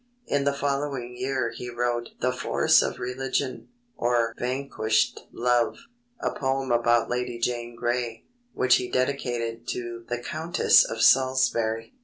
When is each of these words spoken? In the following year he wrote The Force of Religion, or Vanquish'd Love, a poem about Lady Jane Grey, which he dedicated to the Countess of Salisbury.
In 0.25 0.45
the 0.45 0.53
following 0.53 1.15
year 1.15 1.51
he 1.51 1.69
wrote 1.69 2.09
The 2.21 2.31
Force 2.33 2.81
of 2.81 2.97
Religion, 2.97 3.67
or 3.95 4.33
Vanquish'd 4.39 5.19
Love, 5.31 5.77
a 6.19 6.31
poem 6.31 6.71
about 6.71 7.07
Lady 7.07 7.37
Jane 7.37 7.75
Grey, 7.75 8.25
which 8.53 8.77
he 8.77 8.89
dedicated 8.89 9.67
to 9.67 10.03
the 10.09 10.17
Countess 10.17 10.83
of 10.83 11.03
Salisbury. 11.03 11.93